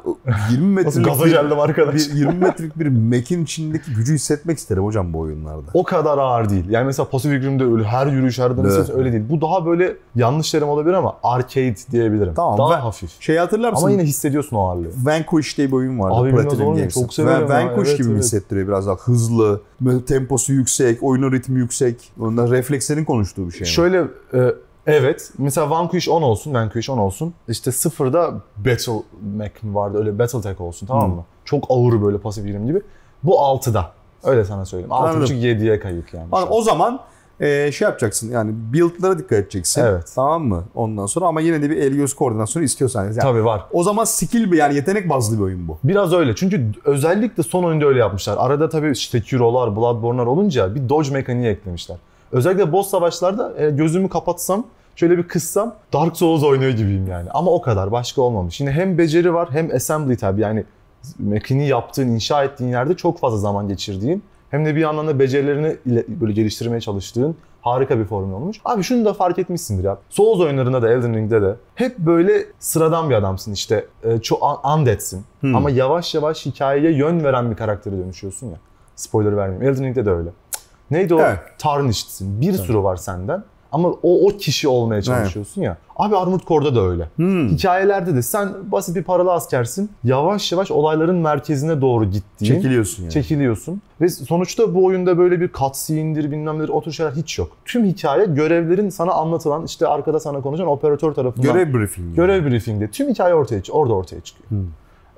20 0.50 0.74
Nasıl 0.84 1.00
metrelik 1.00 1.06
gaza 1.06 1.28
geldim 1.28 1.60
arkadaş. 1.60 1.94
bir 1.94 2.14
20 2.14 2.34
metrelik 2.34 2.78
bir 2.78 2.86
Mac'in 2.86 3.44
içindeki 3.44 3.94
gücü 3.94 4.14
hissetmek 4.14 4.58
isterim 4.58 4.84
hocam 4.84 5.12
bu 5.12 5.18
oyunlarda. 5.18 5.70
O 5.74 5.84
kadar 5.84 6.18
ağır 6.18 6.50
değil. 6.50 6.64
Yani 6.68 6.86
mesela 6.86 7.08
Pacific 7.08 7.46
Rim'de 7.46 7.64
öyle 7.64 7.84
her 7.84 8.06
yürüyüş 8.06 8.38
her 8.38 8.50
Evet. 8.50 8.72
ses 8.72 8.90
öyle 8.90 9.12
değil. 9.12 9.24
Bu 9.30 9.40
daha 9.40 9.66
böyle 9.66 9.96
yanlış 10.14 10.50
terim 10.50 10.68
olabilir 10.68 10.94
ama 10.94 11.16
arcade 11.22 11.74
diyebilirim. 11.92 12.34
Tamam, 12.34 12.58
Daha 12.58 12.70
ve- 12.70 12.74
hafif. 12.74 13.20
Şey 13.20 13.36
hatırlar 13.36 13.70
mısın? 13.70 13.84
Ama 13.84 13.92
yine 13.92 14.02
hissediyorsun 14.04 14.56
o 14.56 14.68
ağırlığı. 14.68 14.88
Vanquish 15.02 15.58
diye 15.58 15.68
bir 15.68 15.72
oyun 15.72 15.98
vardı. 15.98 16.14
Abi 16.14 16.28
bilmez 16.28 16.60
olur 16.60 16.72
muyum? 16.72 16.88
Çok 16.88 17.14
severim 17.14 17.48
Van-. 17.48 17.68
Vanquish 17.68 17.88
Evet, 17.88 17.98
gibi 17.98 18.10
evet. 18.12 18.22
hissettiriyor 18.24 18.68
biraz 18.68 18.86
daha 18.86 18.96
hızlı, 18.96 19.60
temposu 20.06 20.52
yüksek, 20.52 21.02
oyunun 21.02 21.32
ritmi 21.32 21.58
yüksek. 21.58 22.12
Ondan 22.20 22.50
reflekslerin 22.50 23.04
konuştuğu 23.04 23.46
bir 23.46 23.52
şey. 23.52 23.66
Şöyle 23.66 24.04
e, 24.34 24.54
evet 24.86 25.30
mesela 25.38 25.70
Vanquish 25.70 26.08
10 26.08 26.22
olsun, 26.22 26.54
Vanquish 26.54 26.90
10 26.90 26.98
olsun. 26.98 27.34
İşte 27.48 27.72
sıfırda 27.72 28.34
Battle 28.56 28.92
Mac 29.36 29.52
mi 29.62 29.74
vardı 29.74 29.98
öyle 29.98 30.18
Battletech 30.18 30.60
olsun 30.60 30.86
tamam 30.86 31.08
Hmm. 31.10 31.16
mı? 31.16 31.24
Çok 31.44 31.64
ağır 31.68 32.02
böyle 32.02 32.18
pasif 32.18 32.44
Rim 32.44 32.66
gibi. 32.66 32.80
Bu 33.22 33.34
6'da. 33.38 33.92
Öyle 34.24 34.44
sana 34.44 34.64
söyleyeyim. 34.64 34.92
Anladım. 34.92 35.22
6.5-7'ye 35.22 35.80
kayık 35.80 36.14
yani. 36.14 36.26
an. 36.32 36.46
o 36.50 36.62
zaman 36.62 37.00
e, 37.40 37.72
şey 37.72 37.86
yapacaksın 37.88 38.30
yani 38.30 38.50
build'lara 38.72 39.18
dikkat 39.18 39.38
edeceksin. 39.38 39.82
Evet. 39.82 40.12
Tamam 40.14 40.44
mı? 40.44 40.64
Ondan 40.74 41.06
sonra 41.06 41.26
ama 41.26 41.40
yine 41.40 41.62
de 41.62 41.70
bir 41.70 41.76
el 41.76 41.92
göz 41.92 42.14
koordinasyonu 42.14 42.64
istiyorsan. 42.64 43.04
Yani 43.04 43.16
Tabii 43.16 43.44
var. 43.44 43.62
O 43.72 43.82
zaman 43.82 44.04
skill 44.04 44.52
bir 44.52 44.56
yani 44.56 44.74
yetenek 44.74 45.08
bazlı 45.08 45.36
bir 45.38 45.42
oyun 45.42 45.68
bu. 45.68 45.78
Biraz 45.84 46.12
öyle. 46.12 46.34
Çünkü 46.34 46.66
özellikle 46.84 47.42
son 47.42 47.64
oyunda 47.64 47.86
öyle 47.86 47.98
yapmışlar. 47.98 48.36
Arada 48.38 48.68
tabii 48.68 48.90
işte 48.90 49.18
Sekiro'lar, 49.20 49.76
Bloodborne'lar 49.76 50.26
olunca 50.26 50.74
bir 50.74 50.88
dodge 50.88 51.10
mekaniği 51.10 51.46
eklemişler. 51.48 51.96
Özellikle 52.32 52.72
boss 52.72 52.90
savaşlarda 52.90 53.70
gözümü 53.70 54.08
kapatsam, 54.08 54.66
şöyle 54.96 55.18
bir 55.18 55.22
kıssam 55.28 55.74
Dark 55.92 56.16
Souls 56.16 56.42
oynuyor 56.44 56.70
gibiyim 56.70 57.06
yani. 57.10 57.30
Ama 57.30 57.50
o 57.50 57.60
kadar. 57.62 57.92
Başka 57.92 58.22
olmamış. 58.22 58.60
Yine 58.60 58.70
hem 58.70 58.98
beceri 58.98 59.34
var 59.34 59.48
hem 59.52 59.70
assembly 59.74 60.16
tabii. 60.16 60.40
Yani 60.40 60.64
mekaniği 61.18 61.68
yaptığın, 61.68 62.08
inşa 62.08 62.44
ettiğin 62.44 62.70
yerde 62.70 62.94
çok 62.96 63.18
fazla 63.18 63.38
zaman 63.38 63.68
geçirdiğin 63.68 64.22
hem 64.50 64.66
de 64.66 64.74
bir 64.74 64.80
yandan 64.80 65.08
da 65.08 65.18
becerilerini 65.18 65.76
ile- 65.86 66.04
böyle 66.20 66.32
geliştirmeye 66.32 66.80
çalıştığın 66.80 67.36
harika 67.62 67.98
bir 67.98 68.04
formül 68.04 68.32
olmuş. 68.34 68.60
Abi 68.64 68.82
şunu 68.82 69.04
da 69.04 69.12
fark 69.14 69.38
etmişsindir 69.38 69.84
ya. 69.84 69.98
Souls 70.10 70.40
oyunlarında 70.40 70.82
da 70.82 70.92
Elden 70.92 71.14
Ring'de 71.14 71.42
de 71.42 71.54
hep 71.74 71.98
böyle 71.98 72.44
sıradan 72.58 73.10
bir 73.10 73.14
adamsın 73.14 73.52
işte. 73.52 73.86
E, 74.04 74.18
çok 74.18 74.42
un- 74.42 74.70
undead'sin. 74.78 75.24
Hmm. 75.40 75.56
Ama 75.56 75.70
yavaş 75.70 76.14
yavaş 76.14 76.46
hikayeye 76.46 76.92
yön 76.92 77.24
veren 77.24 77.50
bir 77.50 77.56
karaktere 77.56 77.98
dönüşüyorsun 77.98 78.46
ya. 78.46 78.56
Spoiler 78.96 79.36
vermeyeyim. 79.36 79.72
Elden 79.74 79.84
Ring'de 79.84 80.06
de 80.06 80.10
öyle. 80.10 80.30
Neydi 80.90 81.14
o? 81.14 81.20
Evet. 81.20 81.38
Tarnished'sin. 81.58 82.40
Bir 82.40 82.52
sürü 82.52 82.78
var 82.82 82.96
senden. 82.96 83.42
Ama 83.72 83.88
o, 83.88 84.26
o 84.28 84.36
kişi 84.36 84.68
olmaya 84.68 85.02
çalışıyorsun 85.02 85.62
ya. 85.62 85.76
Abi 85.96 86.16
Armored 86.16 86.40
Core'da 86.40 86.74
da 86.74 86.80
öyle. 86.80 87.08
Hmm. 87.16 87.48
Hikayelerde 87.48 88.14
de 88.14 88.22
sen 88.22 88.48
basit 88.72 88.96
bir 88.96 89.02
paralı 89.02 89.32
askersin. 89.32 89.90
Yavaş 90.04 90.52
yavaş 90.52 90.70
olayların 90.70 91.16
merkezine 91.16 91.80
doğru 91.80 92.04
gittiğin, 92.04 92.52
Çekiliyorsun 92.54 93.02
yani. 93.02 93.12
çekiliyorsun. 93.12 93.82
Ve 94.00 94.08
sonuçta 94.08 94.74
bu 94.74 94.84
oyunda 94.84 95.18
böyle 95.18 95.40
bir 95.40 95.50
cutscene'dir 95.52 96.30
bilmem 96.30 96.58
nedir 96.58 96.68
o 96.68 96.82
tür 96.82 96.92
şeyler 96.92 97.12
hiç 97.12 97.38
yok. 97.38 97.48
Tüm 97.64 97.84
hikaye 97.84 98.24
görevlerin 98.26 98.88
sana 98.88 99.12
anlatılan 99.12 99.64
işte 99.64 99.86
arkada 99.86 100.20
sana 100.20 100.40
konuşan 100.40 100.66
operatör 100.66 101.14
tarafından 101.14 101.52
Görev 101.52 101.74
briefingi. 101.74 102.14
görev 102.16 102.44
briefingde 102.50 102.90
tüm 102.90 103.08
hikaye 103.08 103.34
ortaya 103.34 103.62
çık- 103.62 103.74
orada 103.74 103.94
ortaya 103.94 104.20
çıkıyor. 104.20 104.50
Hmm. 104.50 104.66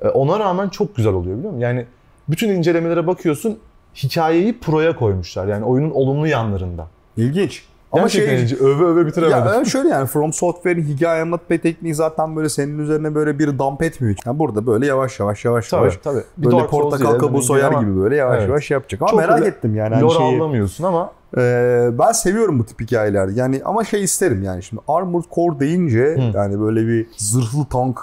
E, 0.02 0.08
Ona 0.08 0.38
rağmen 0.38 0.68
çok 0.68 0.96
güzel 0.96 1.12
oluyor 1.12 1.36
biliyor 1.36 1.52
musun? 1.52 1.60
Yani 1.60 1.86
bütün 2.28 2.48
incelemelere 2.48 3.06
bakıyorsun 3.06 3.58
hikayeyi 3.94 4.58
proya 4.60 4.96
koymuşlar. 4.96 5.46
Yani 5.46 5.64
oyunun 5.64 5.90
olumlu 5.90 6.26
yanlarında. 6.26 6.86
İlginç. 7.16 7.64
Ama 7.92 8.02
Gerçekten 8.02 8.28
şey, 8.36 8.44
ilginç. 8.44 8.60
öve 8.60 8.84
öve 8.84 9.06
bitiremedim. 9.06 9.52
ya 9.58 9.64
şöyle 9.64 9.88
yani 9.88 10.06
From 10.06 10.32
Software'in 10.32 10.84
hikaye 10.84 11.22
anlatma 11.22 11.56
tekniği 11.56 11.94
zaten 11.94 12.36
böyle 12.36 12.48
senin 12.48 12.78
üzerine 12.78 13.14
böyle 13.14 13.38
bir 13.38 13.58
dump 13.58 13.82
etmiyor. 13.82 14.16
Yani 14.26 14.38
burada 14.38 14.66
böyle 14.66 14.86
yavaş 14.86 15.20
yavaş 15.20 15.44
yavaş 15.44 15.68
tabii 15.68 15.80
yavaş 15.80 15.96
tabii. 15.96 16.22
Bir 16.38 16.46
böyle 16.46 16.66
portakal 16.66 17.18
kabuğu 17.18 17.42
soyar 17.42 17.72
gibi 17.72 17.96
böyle 17.96 18.16
yavaş 18.16 18.38
Evet. 18.38 18.48
yavaş 18.48 18.70
yapacak. 18.70 19.02
Ama 19.02 19.10
Çok 19.10 19.20
merak 19.20 19.38
öyle 19.38 19.46
ettim 19.48 19.74
yani. 19.74 19.94
Hani 19.94 20.04
Lore 20.04 20.14
şeyi, 20.18 20.34
anlamıyorsun 20.34 20.84
ama 20.84 21.12
Ee, 21.38 21.88
ben 21.98 22.12
seviyorum 22.12 22.58
bu 22.58 22.64
tip 22.66 22.80
hikayeler. 22.80 23.28
Yani 23.28 23.60
ama 23.64 23.84
şey 23.84 24.04
isterim 24.04 24.42
yani 24.42 24.62
şimdi 24.62 24.82
Armored 24.88 25.24
Core 25.34 25.60
deyince 25.60 26.04
Hı. 26.16 26.36
yani 26.38 26.60
böyle 26.60 26.86
bir 26.86 27.06
zırhlı 27.16 27.64
tank. 27.70 27.98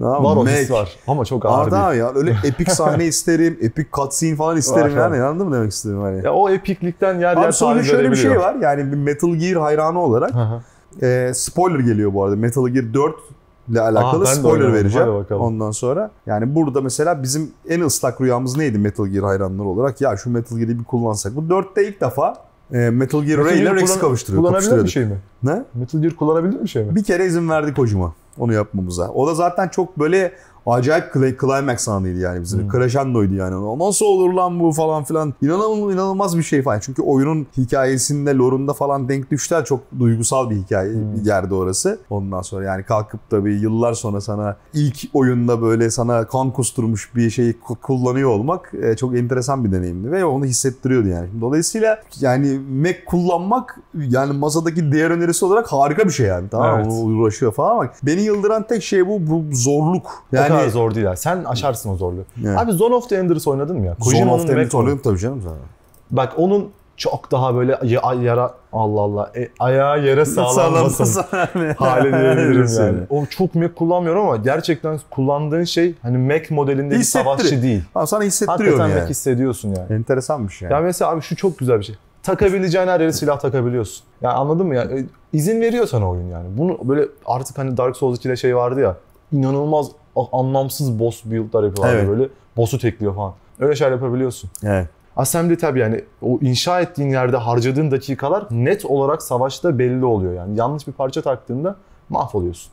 Tamam 0.00 0.24
var 0.24 0.36
o 0.36 0.46
his 0.46 0.70
var. 0.70 0.96
Ama 1.06 1.24
çok 1.24 1.46
ağır 1.46 1.66
Arda 1.66 1.90
değil. 1.90 2.00
ya 2.00 2.12
öyle 2.14 2.36
epik 2.44 2.70
sahne 2.70 3.06
isterim, 3.12 3.58
epik 3.60 3.92
cutscene 3.92 4.36
falan 4.36 4.56
isterim 4.56 4.96
Var, 4.96 5.10
yani. 5.10 5.22
Anladın 5.22 5.48
mı 5.48 5.54
demek 5.54 5.72
istedim 5.72 6.00
hani? 6.00 6.24
Ya 6.24 6.32
o 6.32 6.50
epiklikten 6.50 7.14
yer 7.14 7.36
yer 7.36 7.44
Abi 7.44 7.52
sonra 7.52 7.74
taviz 7.74 7.90
şöyle 7.90 8.10
bir 8.10 8.16
şey 8.16 8.38
var 8.38 8.54
yani 8.54 8.92
bir 8.92 8.96
Metal 8.96 9.34
Gear 9.34 9.60
hayranı 9.60 10.00
olarak 10.00 10.30
e, 11.02 11.32
spoiler 11.34 11.78
geliyor 11.78 12.14
bu 12.14 12.24
arada. 12.24 12.36
Metal 12.36 12.68
Gear 12.68 12.94
4 12.94 13.14
ile 13.68 13.80
alakalı 13.80 14.26
de 14.26 14.28
spoiler 14.28 14.72
vereceğim 14.72 15.08
ondan 15.30 15.70
sonra. 15.70 16.10
Yani 16.26 16.54
burada 16.54 16.80
mesela 16.80 17.22
bizim 17.22 17.50
en 17.68 17.80
ıslak 17.80 18.20
rüyamız 18.20 18.56
neydi 18.56 18.78
Metal 18.78 19.06
Gear 19.06 19.24
hayranları 19.24 19.68
olarak? 19.68 20.00
Ya 20.00 20.16
şu 20.16 20.30
Metal 20.30 20.56
Gear'i 20.56 20.78
bir 20.78 20.84
kullansak. 20.84 21.36
Bu 21.36 21.40
4'te 21.40 21.88
ilk 21.88 22.00
defa 22.00 22.34
e, 22.72 22.90
Metal 22.90 23.24
Gear 23.24 23.44
Ray 23.44 23.60
ile 23.60 23.74
Rex'i 23.74 24.00
kavuşturuyor. 24.00 24.42
Kullanabilir 24.42 24.84
bir 24.84 24.88
şey 24.88 25.04
mi? 25.04 25.18
Ne? 25.42 25.62
Metal 25.74 26.02
Gear 26.02 26.14
kullanabilir 26.14 26.62
bir 26.62 26.68
şey 26.68 26.84
mi? 26.84 26.94
Bir 26.94 27.04
kere 27.04 27.26
izin 27.26 27.48
verdi 27.48 27.74
Kojima 27.74 28.12
onu 28.38 28.52
yapmamıza. 28.52 29.08
O 29.08 29.26
da 29.26 29.34
zaten 29.34 29.68
çok 29.68 29.98
böyle 29.98 30.32
acayip 30.66 31.04
cli- 31.14 31.40
climax 31.40 31.88
anıydı 31.88 32.18
yani 32.18 32.42
bizim. 32.42 32.60
Hmm. 32.62 32.70
Crescendo'ydu 32.70 33.34
yani. 33.34 33.78
Nasıl 33.78 34.06
olur 34.06 34.32
lan 34.32 34.60
bu 34.60 34.72
falan 34.72 35.04
filan. 35.04 35.34
İnanılmaz, 35.42 35.94
inanılmaz 35.94 36.38
bir 36.38 36.42
şey 36.42 36.62
falan. 36.62 36.78
Çünkü 36.80 37.02
oyunun 37.02 37.46
hikayesinde, 37.56 38.34
lore'unda 38.34 38.72
falan 38.72 39.08
denk 39.08 39.30
düşler. 39.30 39.64
Çok 39.64 39.80
duygusal 39.98 40.50
bir 40.50 40.56
hikaye 40.56 40.92
Hmm. 40.92 41.14
bir 41.16 41.24
yerde 41.26 41.54
orası. 41.54 41.98
Ondan 42.10 42.42
sonra 42.42 42.64
yani 42.64 42.82
kalkıp 42.82 43.30
da 43.30 43.44
bir 43.44 43.60
yıllar 43.60 43.94
sonra 43.94 44.20
sana 44.20 44.56
ilk 44.74 44.96
oyunda 45.14 45.62
böyle 45.62 45.90
sana 45.90 46.26
kan 46.26 46.50
kusturmuş 46.50 47.10
bir 47.16 47.30
şeyi 47.30 47.52
ku- 47.52 47.76
kullanıyor 47.82 48.30
olmak 48.30 48.72
e, 48.82 48.96
çok 48.96 49.16
enteresan 49.18 49.64
bir 49.64 49.72
deneyimdi 49.72 50.12
ve 50.12 50.24
onu 50.24 50.44
hissettiriyordu 50.44 51.08
yani. 51.08 51.28
Dolayısıyla 51.40 52.02
yani 52.20 52.60
Mac 52.82 53.04
kullanmak 53.06 53.78
yani 53.94 54.32
masadaki 54.38 54.92
diğer 54.92 55.10
önerisi 55.10 55.44
olarak 55.44 55.72
harika 55.72 56.04
bir 56.04 56.10
şey 56.10 56.26
yani. 56.26 56.48
Tamam? 56.48 56.76
Evet. 56.76 56.86
Onu 56.86 56.94
uğraşıyor 56.94 57.52
falan 57.52 57.70
ama 57.70 57.90
beni 58.02 58.20
yıldıran 58.20 58.66
tek 58.66 58.82
şey 58.82 59.06
bu, 59.08 59.20
bu 59.30 59.44
zorluk. 59.56 60.24
Yani 60.32 60.51
kadar 60.58 60.68
zor 60.68 60.94
değil. 60.94 61.06
Sen 61.16 61.44
aşarsın 61.44 61.90
o 61.90 61.96
zorluğu. 61.96 62.24
Yani. 62.42 62.58
Abi 62.58 62.72
Zone 62.72 62.94
of 62.94 63.08
the 63.08 63.16
Enders 63.16 63.48
oynadın 63.48 63.76
mı 63.78 63.86
ya? 63.86 63.92
Zone 64.00 64.04
Kojima'nın 64.04 64.38
of 64.38 64.46
the 64.46 64.52
Enders 64.52 64.74
oynadım 64.74 65.00
tabii 65.04 65.18
canım 65.18 65.40
zaten. 65.42 65.58
Bak 66.10 66.32
onun 66.36 66.70
çok 66.96 67.30
daha 67.32 67.54
böyle 67.54 67.78
ya- 67.82 68.14
yara 68.22 68.54
Allah 68.72 69.00
Allah 69.00 69.30
e, 69.36 69.48
ayağı 69.58 70.04
yere 70.04 70.24
sağlanmasın 70.66 71.22
hali 71.76 72.12
diyebilirim 72.12 72.66
yani. 72.78 72.98
O 73.10 73.26
çok 73.26 73.54
Mac 73.54 73.74
kullanmıyorum 73.74 74.22
ama 74.26 74.36
gerçekten 74.36 75.00
kullandığın 75.10 75.64
şey 75.64 75.94
hani 76.02 76.18
Mac 76.18 76.54
modelinde 76.54 76.94
bir 76.94 77.02
savaşçı 77.02 77.62
değil. 77.62 77.82
Ha, 77.94 78.06
sana 78.06 78.22
hissettiriyor 78.22 78.58
Hakikaten 78.72 78.88
yani. 78.88 79.00
Mac 79.00 79.10
hissediyorsun 79.10 79.68
yani. 79.68 79.92
Enteresanmış 79.92 80.62
yani. 80.62 80.72
Ya 80.72 80.80
mesela 80.80 81.10
abi 81.10 81.22
şu 81.22 81.36
çok 81.36 81.58
güzel 81.58 81.78
bir 81.78 81.84
şey. 81.84 81.94
Takabileceğin 82.22 82.86
her 82.88 83.00
yere 83.00 83.12
silah 83.12 83.38
takabiliyorsun. 83.40 84.04
Ya 84.22 84.32
anladın 84.32 84.66
mı 84.66 84.74
ya? 84.74 84.82
E, 84.82 85.04
İzin 85.32 85.60
veriyor 85.60 85.86
sana 85.86 86.10
oyun 86.10 86.28
yani. 86.28 86.46
Bunu 86.58 86.78
böyle 86.84 87.08
artık 87.26 87.58
hani 87.58 87.76
Dark 87.76 87.96
Souls 87.96 88.18
2'de 88.18 88.36
şey 88.36 88.56
vardı 88.56 88.80
ya. 88.80 88.96
inanılmaz 89.32 89.86
anlamsız 90.32 90.98
boss 90.98 91.24
build'lar 91.24 91.64
yapıyorlar 91.64 91.94
Evet. 91.94 92.08
böyle. 92.08 92.28
Boss'u 92.56 92.78
tekliyor 92.78 93.14
falan. 93.14 93.34
Öyle 93.60 93.76
şeyler 93.76 93.92
yapabiliyorsun. 93.92 94.50
Evet. 94.64 94.88
Assembly 95.16 95.56
tabi 95.56 95.78
yani 95.80 96.04
o 96.22 96.38
inşa 96.40 96.80
ettiğin 96.80 97.10
yerde 97.10 97.36
harcadığın 97.36 97.90
dakikalar 97.90 98.46
net 98.50 98.84
olarak 98.84 99.22
savaşta 99.22 99.78
belli 99.78 100.04
oluyor 100.04 100.34
yani. 100.34 100.58
Yanlış 100.58 100.86
bir 100.86 100.92
parça 100.92 101.22
taktığında 101.22 101.76
mahvoluyorsun. 102.08 102.72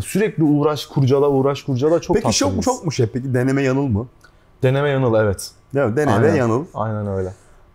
Sürekli 0.00 0.42
uğraş 0.42 0.86
kurcala 0.86 1.28
uğraş 1.28 1.62
kurcala 1.62 2.00
çok 2.00 2.16
Peki 2.16 2.32
çok 2.32 2.56
mu 2.56 2.62
çok 2.62 2.84
mu 2.84 2.92
şey? 2.92 3.06
Peki 3.06 3.34
deneme 3.34 3.62
yanıl 3.62 3.86
mı? 3.86 4.06
Deneme 4.62 4.88
yanıl 4.88 5.14
evet. 5.14 5.50
Değil 5.74 5.86
mi? 5.86 5.96
Deneme 5.96 6.26
Aynen. 6.26 6.34
yanıl. 6.34 6.64
Aynen 6.74 7.06
öyle. 7.06 7.32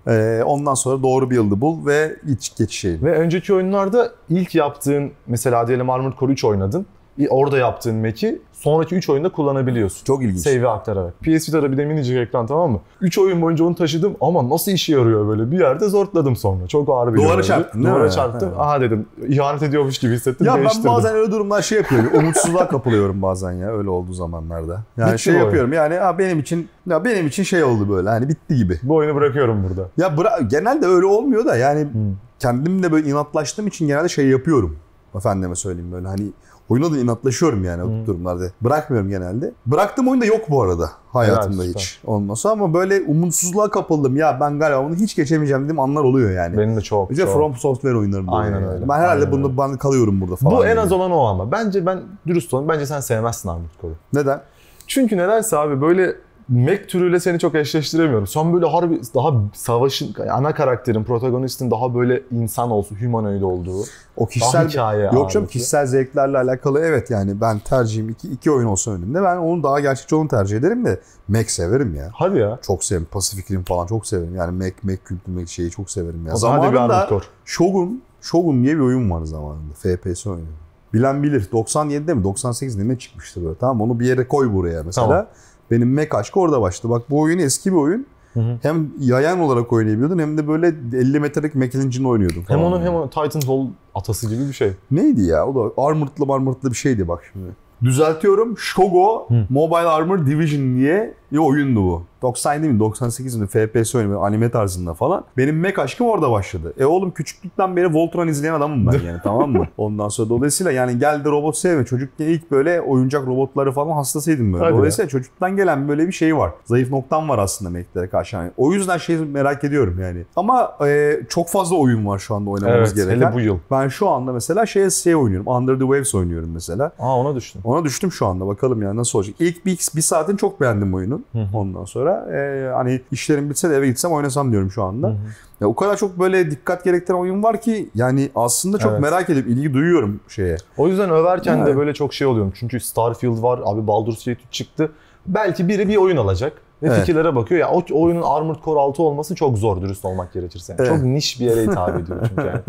Ee, 0.08 0.44
ondan 0.44 0.74
sonra 0.74 1.04
doğru 1.04 1.30
bir 1.30 1.36
yıldı 1.36 1.62
bul 1.62 1.86
ve 1.86 2.16
iç 2.28 2.56
geçiş 2.58 2.80
şeyi. 2.80 3.02
Ve 3.02 3.12
önceki 3.16 3.54
oyunlarda 3.54 4.12
ilk 4.30 4.56
yaptığın 4.56 5.12
mesela 5.28 5.68
diyelim 5.68 5.90
Armored 5.90 6.18
Core 6.20 6.32
3 6.32 6.44
oynadın. 6.46 6.86
Orada 7.30 7.58
yaptığın 7.58 7.96
Mac'i 7.96 8.42
sonraki 8.54 8.96
3 8.96 9.10
oyunda 9.10 9.30
kullanabiliyorsun. 9.30 10.06
Çok 10.06 10.24
ilginç. 10.24 10.40
Save'i 10.40 10.68
aktararak. 10.68 11.14
PS 11.20 11.50
Vita'da 11.50 11.72
bir 11.72 11.78
de 11.78 11.86
minicik 11.86 12.18
ekran 12.18 12.48
tamam 12.48 12.72
mı? 12.72 12.80
3 13.02 13.18
oyun 13.18 13.42
boyunca 13.42 13.66
onu 13.66 13.76
taşıdım 13.76 14.16
ama 14.22 14.50
nasıl 14.50 14.72
işe 14.72 14.94
yarıyor 14.94 15.28
böyle? 15.28 15.52
Bir 15.52 15.60
yerde 15.60 15.90
zortladım 15.90 16.36
sonra. 16.36 16.68
Çok 16.68 16.90
ağır 16.90 17.14
bir 17.14 17.20
Duvara 17.20 17.44
çarptın 17.44 17.84
Duvara 17.84 18.04
mi? 18.04 18.12
çarptım. 18.12 18.54
Ha. 18.56 18.62
Aha 18.64 18.82
dedim 18.82 19.06
ihanet 19.28 19.64
ediyormuş 19.64 19.98
gibi 19.98 20.14
hissettim. 20.14 20.48
Ya 20.48 20.56
ben 20.56 20.84
bazen 20.86 21.16
öyle 21.16 21.32
durumlar 21.32 21.62
şey 21.62 21.78
yapıyorum. 21.78 22.10
Umutsuzluğa 22.20 22.68
kapılıyorum 22.68 23.22
bazen 23.22 23.52
ya 23.52 23.72
öyle 23.78 23.90
olduğu 23.90 24.14
zamanlarda. 24.14 24.84
Yani 24.98 25.12
Bitti 25.12 25.22
şey 25.24 25.36
yapıyorum 25.36 25.74
yani 25.74 25.96
ha 25.96 26.20
benim 26.20 26.40
için 26.40 26.70
ya 26.88 27.06
benim 27.06 27.28
için 27.28 27.44
şey 27.44 27.64
oldu 27.64 27.90
böyle 27.90 28.10
hani 28.10 28.30
bitti 28.30 28.56
gibi. 28.56 28.80
Bu 28.84 28.96
oyunu 28.96 29.16
bırakıyorum 29.16 29.64
burada. 29.70 29.90
Ya 29.98 30.08
bıra- 30.08 30.48
genelde 30.50 30.86
öyle 30.86 31.06
olmuyor 31.06 31.46
da 31.46 31.56
yani 31.56 31.82
Hmm. 31.82 32.16
kendimle 32.40 32.92
böyle 32.92 33.10
inatlaştığım 33.10 33.68
için 33.68 33.88
genelde 33.88 34.10
şey 34.10 34.28
yapıyorum. 34.28 34.76
Efendime 35.16 35.56
söyleyeyim 35.56 35.92
böyle 35.92 36.08
hani 36.08 36.24
oyuna 36.70 36.92
da 36.92 36.98
inatlaşıyorum 36.98 37.64
yani 37.64 37.84
o 37.84 37.88
Hmm. 37.88 38.06
durumlarda. 38.06 38.44
Bırakmıyorum 38.62 39.10
genelde. 39.10 39.52
Bıraktığım 39.66 40.08
oyun 40.08 40.22
da 40.22 40.26
yok 40.26 40.42
bu 40.50 40.62
arada 40.64 40.90
hayatımda 41.14 41.64
Helal, 41.64 41.74
hiç. 41.74 42.00
Sonra 42.36 42.54
ama 42.54 42.74
böyle 42.74 43.02
umutsuzluğa 43.02 43.70
kapıldım. 43.70 44.18
Ya 44.18 44.38
ben 44.42 44.60
galiba 44.60 44.84
bunu 44.86 44.96
hiç 44.96 45.16
geçemeyeceğim 45.16 45.64
dediğim 45.64 45.80
anlar 45.80 46.04
oluyor 46.04 46.32
yani. 46.32 46.58
Benim 46.58 46.76
de 46.76 46.82
çok. 46.82 47.12
Önce 47.12 47.22
çok. 47.24 47.34
From 47.34 47.56
Software 47.56 47.98
oyunlarında 47.98 48.32
Aynen 48.32 48.56
yani. 48.60 48.68
öyle. 48.68 48.90
Ben 48.90 48.94
herhalde 48.96 49.26
Aynen 49.26 49.44
öyle. 49.44 49.58
ben 49.58 49.78
kalıyorum 49.78 50.22
burada 50.22 50.36
falan. 50.36 50.58
Bu 50.58 50.66
en 50.66 50.70
yani. 50.70 50.80
az 50.80 50.92
olan 50.92 51.12
o 51.12 51.26
ama. 51.26 51.52
Bence 51.52 51.86
ben 51.86 52.00
dürüst 52.28 52.54
olayım. 52.54 52.70
Bence 52.70 52.86
sen 52.86 53.00
sevmezsin 53.00 53.50
Armored 53.50 53.70
Core'u. 53.82 53.96
Neden? 54.14 54.42
Çünkü 54.88 55.18
nedense 55.18 55.58
abi 55.58 55.82
böyle 55.82 56.16
Mac 56.50 56.88
türüyle 56.88 57.20
seni 57.20 57.40
çok 57.40 57.56
eşleştiremiyorum. 57.56 58.28
Sen 58.28 58.54
böyle 58.54 58.66
harbi 58.66 59.02
daha 59.16 59.34
savaşın 59.54 60.16
ana 60.32 60.54
karakterin, 60.54 61.04
protagonistin 61.04 61.72
daha 61.72 61.96
böyle 61.96 62.24
insan 62.32 62.72
olsun, 62.72 62.96
humanoid 62.96 63.42
olduğu. 63.42 63.82
O 63.82 63.86
Daha 64.20 64.30
kişisel 64.30 64.70
hikaye 64.70 65.10
Yok 65.14 65.32
canım 65.32 65.48
kişisel 65.48 65.86
zevklerle 65.86 66.38
alakalı 66.38 66.80
evet 66.80 67.10
yani 67.10 67.42
ben 67.42 67.60
tercihim 67.60 68.10
iki, 68.10 68.28
iki 68.28 68.52
oyun 68.52 68.68
olsa 68.68 68.92
önümde 68.92 69.24
ben 69.24 69.38
onu 69.38 69.64
daha 69.64 69.80
gerçekçi 69.80 70.16
onu 70.16 70.28
tercih 70.28 70.58
ederim 70.58 70.86
de 70.86 71.00
Mac 71.28 71.50
severim 71.50 71.96
ya. 71.96 72.10
Hadi 72.14 72.38
ya. 72.38 72.60
Çok 72.62 72.84
severim. 72.84 73.08
Pacific 73.12 73.56
Rim 73.56 73.64
falan 73.64 73.88
çok 73.88 74.08
severim. 74.08 74.36
Yani 74.36 74.58
Mac, 74.58 74.74
Mac 74.84 74.98
kültü 75.06 75.32
Mac 75.32 75.48
şeyi 75.48 75.72
çok 75.72 75.92
severim 75.92 76.28
ya. 76.28 76.34
O 76.34 76.38
zaman 76.38 76.60
hadi 76.60 76.72
bir 76.72 76.78
Zamanında. 76.78 77.22
Shogun, 77.46 78.02
Shogun 78.22 78.64
diye 78.64 78.76
bir 78.76 78.82
oyun 78.82 79.12
var 79.12 79.24
zamanında. 79.24 79.74
FPS 79.74 80.28
oyunu. 80.28 80.48
Bilen 80.94 81.24
bilir. 81.24 81.50
97'de 81.52 82.14
mi 82.14 82.24
98'de 82.24 82.84
mi 82.84 83.00
çıkmıştı 83.00 83.46
böyle. 83.46 83.56
Tamam 83.56 83.82
onu 83.82 84.00
bir 84.00 84.06
yere 84.06 84.28
koy 84.28 84.54
buraya 84.54 84.84
mesela. 84.84 85.08
Tamam. 85.08 85.26
Benim 85.72 85.94
Mac 85.94 86.10
aşkı 86.12 86.40
orada 86.40 86.62
başladı. 86.62 86.92
Bak 86.94 87.10
bu 87.10 87.20
oyun 87.20 87.40
eski 87.40 87.72
bir 87.72 87.78
oyun. 87.78 88.06
Hı 88.34 88.40
hı. 88.40 88.58
Hem 88.62 88.90
yayan 89.00 89.40
olarak 89.40 89.74
oynayabiliyordun 89.74 90.20
hem 90.20 90.38
de 90.38 90.48
böyle 90.48 90.68
50 90.94 91.20
metrelik 91.20 91.56
Mac 91.56 91.80
Engine'ı 91.80 92.10
oynuyordun. 92.10 92.44
Hem 92.48 92.60
onun 92.64 92.82
hem 92.82 93.10
Titanfall 93.10 93.68
atası 93.96 94.30
gibi 94.30 94.48
bir 94.48 94.54
şey. 94.54 94.72
Neydi 94.92 95.22
ya? 95.22 95.48
O 95.48 95.56
da 95.56 95.82
armored'lı 95.82 96.26
marmored'lı 96.26 96.72
bir 96.72 96.76
şeydi 96.76 97.08
bak 97.08 97.24
şimdi. 97.34 97.48
Düzeltiyorum. 97.84 98.58
Shogo 98.58 99.28
Hı. 99.28 99.46
Mobile 99.50 99.78
Armor 99.78 100.26
Division 100.26 100.76
diye 100.76 101.14
bir 101.32 101.38
oyundu 101.38 101.82
bu. 101.84 102.04
97 102.22 102.70
mi 102.70 102.80
98 102.80 103.36
mi 103.36 103.48
FPS 103.48 103.96
oyunu 103.96 104.10
böyle 104.10 104.20
anime 104.20 104.52
tarzında 104.52 104.94
falan. 104.94 105.24
Benim 105.38 105.62
Mac 105.62 105.82
aşkım 105.82 106.08
orada 106.08 106.32
başladı. 106.32 106.74
E 106.80 106.86
oğlum 106.86 107.12
küçüklükten 107.12 107.76
beri 107.76 107.94
Voltron 107.94 108.28
izleyen 108.28 108.54
adamım 108.54 108.88
ben 108.88 109.08
yani 109.08 109.20
tamam 109.24 109.52
mı? 109.52 109.68
Ondan 109.78 110.10
sonra 110.10 110.30
dolayısıyla 110.30 110.72
yani 110.72 111.00
gel 111.00 111.26
de 111.26 111.30
robot 111.30 111.58
sevme. 111.58 111.86
Çocukken 111.86 112.26
ilk 112.26 112.52
böyle 112.52 112.82
oyuncak 112.82 113.28
robotları 113.28 113.72
falan 113.72 113.92
hastasıydım 113.96 114.54
böyle. 114.54 114.66
Hadi 114.66 114.78
dolayısıyla 114.78 115.10
çocuktan 115.10 115.56
gelen 115.56 115.88
böyle 115.88 116.08
bir 116.08 116.12
şey 116.12 116.38
var. 116.38 116.52
Zayıf 116.66 116.92
noktam 116.92 117.30
var 117.30 117.38
aslında 117.38 117.72
Mac'lere 117.72 118.10
karşı. 118.10 118.36
Yani 118.36 118.52
o 118.58 118.74
yüzden 118.74 118.98
şey 118.98 119.18
merak 119.18 119.64
ediyorum 119.64 120.00
yani. 120.02 120.26
Ama 120.36 120.78
e, 120.88 121.20
çok 121.30 121.50
fazla 121.50 121.76
oyun 121.76 122.08
var 122.08 122.20
şu 122.20 122.36
anda 122.36 122.50
oynamamız 122.50 122.90
Evet, 122.90 122.96
gereken. 122.96 123.26
hele 123.26 123.34
bu 123.36 123.40
yıl. 123.40 123.58
Ben 123.72 123.88
şu 123.88 124.10
anda 124.10 124.34
mesela 124.34 124.66
şey, 124.66 124.90
şey 124.90 125.16
oynuyorum. 125.16 125.48
Under 125.48 125.74
the 125.74 125.80
Waves 125.80 126.16
oynuyorum 126.16 126.50
mesela. 126.54 126.92
Aa 127.00 127.20
ona 127.20 127.36
düştüm. 127.36 127.62
Ona 127.64 127.84
düştüm 127.84 128.12
şu 128.12 128.26
anda. 128.26 128.48
Bakalım 128.48 128.82
ya 128.82 128.96
nasıl 128.96 129.20
olacak. 129.20 129.36
İlk 129.40 129.66
bir, 129.66 129.80
bir 129.96 130.02
saatini 130.02 130.38
çok 130.38 130.62
beğendim 130.62 130.94
oyunun. 130.94 131.19
Hı 131.32 131.40
hı. 131.40 131.58
Ondan 131.58 131.86
sonra 131.86 132.28
e, 132.38 132.70
hani 132.74 133.02
işlerim 133.12 133.50
bitse 133.50 133.70
de 133.70 133.76
eve 133.76 133.88
gitsem 133.88 134.12
oynasam 134.12 134.52
diyorum 134.52 134.72
şu 134.72 134.84
anda. 134.84 135.08
Hı 135.08 135.12
hı. 135.12 135.16
Ya 135.62 135.68
o 135.68 135.76
kadar 135.76 135.98
çok 135.98 136.20
böyle 136.20 136.52
dikkat 136.52 136.84
gerektiren 136.84 137.18
oyun 137.18 137.44
var 137.44 137.62
ki 137.62 137.90
yani 137.96 138.30
aslında 138.36 138.78
çok 138.78 138.92
Evet. 138.92 139.02
merak 139.02 139.30
edip 139.30 139.48
ilgi 139.48 139.74
duyuyorum 139.74 140.20
şeye. 140.28 140.56
O 140.78 140.88
yüzden 140.88 141.10
överken 141.10 141.58
Yani. 141.58 141.66
de 141.66 141.78
böyle 141.78 141.94
çok 141.94 142.14
şey 142.14 142.28
oluyorum. 142.28 142.54
Çünkü 142.56 142.80
Starfield 142.80 143.44
var, 143.44 143.60
abi 143.66 143.88
Baldur's 143.88 144.26
Gate 144.26 144.40
3 144.48 144.54
çıktı. 144.54 144.92
Belki 145.26 145.68
biri 145.68 145.88
bir 145.88 145.98
oyun 145.98 146.18
alacak 146.18 146.54
ve 146.84 146.88
Evet. 146.88 147.00
fikirlere 147.00 147.36
bakıyor. 147.36 147.60
Ya 147.62 147.70
o 147.72 147.84
oyunun 147.92 148.22
Armored 148.22 148.64
Core 148.66 148.80
6 148.80 149.04
olması 149.04 149.36
çok 149.36 149.58
zor 149.58 149.82
dürüst 149.82 150.06
olmak 150.06 150.34
gerekirse. 150.34 150.76
Yani 150.80 150.88
Evet. 150.88 150.98
Çok 151.00 151.08
niş 151.08 151.40
bir 151.40 151.46
yere 151.46 151.62
hitap 151.64 152.00
ediyor 152.00 152.26
çünkü 152.30 152.48
yani. 152.48 152.60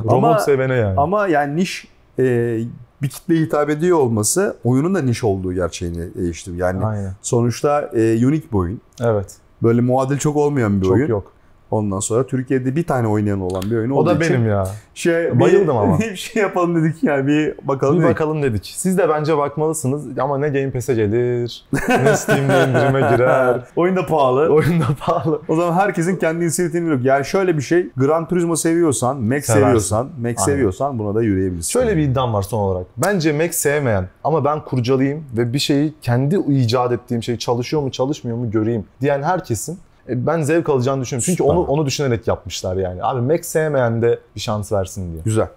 Robot 0.04 0.14
Ama- 0.24 0.38
sevene 0.38 0.74
yani. 0.74 1.00
Ama 1.00 1.26
yani 1.26 1.56
niş 1.56 1.88
e, 2.18 2.56
bir 3.02 3.08
kitleye 3.08 3.40
hitap 3.42 3.70
ediyor 3.70 3.98
olması 3.98 4.56
oyunun 4.64 4.94
da 4.94 5.02
niş 5.02 5.24
olduğu 5.24 5.52
gerçeğini 5.52 6.14
değiştiriyor. 6.14 6.68
Yani 6.68 6.86
Aynen. 6.86 7.12
sonuçta 7.22 7.80
e, 7.94 8.26
unique 8.26 8.52
bir 8.52 8.56
oyun. 8.56 8.80
Evet. 9.00 9.36
Böyle 9.62 9.80
muadil 9.80 10.18
çok 10.18 10.36
olmayan 10.36 10.80
bir 10.80 10.86
Çok 10.86 10.94
oyun. 10.94 11.08
yok. 11.08 11.32
Ondan 11.70 12.00
sonra 12.00 12.26
Türkiye'de 12.26 12.76
bir 12.76 12.84
tane 12.84 13.08
oynayan 13.08 13.40
olan 13.40 13.62
bir 13.70 13.76
oyun 13.76 13.90
O 13.90 13.94
olduğu 13.94 14.10
da 14.20 14.24
için 14.24 14.34
benim 14.36 14.48
ya. 14.48 14.66
şey, 14.94 15.40
Bayıldım 15.40 15.76
bir, 15.76 15.80
ama. 15.80 15.98
Bir 16.00 16.16
şey 16.16 16.42
yapalım 16.42 16.76
dedik 16.84 17.02
yani 17.04 17.26
bir 17.26 17.54
bakalım 17.62 17.96
Bir 17.98 18.00
dedik. 18.02 18.10
bakalım 18.14 18.42
dedik. 18.42 18.72
Siz 18.76 18.98
de 18.98 19.08
bence 19.08 19.38
bakmalısınız 19.38 20.18
ama 20.18 20.38
ne 20.38 20.48
Game 20.48 20.70
Pass'e 20.70 20.94
gelir, 20.94 21.64
ne 21.88 22.16
Steam'de 22.16 22.68
indirime 22.70 23.00
girer. 23.00 23.60
Oyun 23.76 23.96
da 23.96 24.06
pahalı. 24.06 24.48
Oyun 24.54 24.80
da 24.80 24.84
pahalı. 25.00 25.40
O 25.48 25.56
zaman 25.56 25.72
herkesin 25.72 26.16
kendi 26.16 26.44
inisiyatifini 26.44 26.90
yok. 26.90 27.00
Yani 27.04 27.24
şöyle 27.24 27.56
bir 27.56 27.62
şey. 27.62 27.88
Gran 27.96 28.28
Turismo 28.28 28.56
seviyorsan, 28.56 29.16
Mac 29.16 29.42
Seversin. 29.42 29.62
seviyorsan, 29.64 30.08
Mac 30.22 30.42
seviyorsan 30.42 30.98
buna 30.98 31.14
da 31.14 31.22
yürüyebilirsin. 31.22 31.70
Şöyle 31.72 31.96
bir 31.96 32.02
iddiam 32.02 32.34
var 32.34 32.42
son 32.42 32.58
olarak. 32.58 32.86
Bence 32.96 33.32
Mac 33.32 33.52
sevmeyen 33.52 34.08
ama 34.24 34.44
ben 34.44 34.64
kurcalayayım 34.64 35.24
ve 35.36 35.52
bir 35.52 35.58
şeyi 35.58 35.94
kendi 36.02 36.36
icat 36.48 36.92
ettiğim 36.92 37.22
şey 37.22 37.36
çalışıyor 37.36 37.82
mu 37.82 37.90
çalışmıyor 37.90 38.36
mu 38.36 38.50
göreyim 38.50 38.84
diyen 39.00 39.22
herkesin 39.22 39.78
ben 40.10 40.42
zevk 40.42 40.68
alacağını 40.68 41.02
düşünüyorum. 41.02 41.24
Çünkü 41.26 41.42
Süper. 41.42 41.54
onu 41.54 41.60
onu 41.60 41.86
düşünerek 41.86 42.28
yapmışlar 42.28 42.76
yani. 42.76 43.04
Abi 43.04 43.20
Mac 43.20 43.42
sevmeyen 43.42 44.02
de 44.02 44.18
bir 44.36 44.40
şans 44.40 44.72
versin 44.72 45.12
diye. 45.12 45.22
Güzel. 45.24 45.48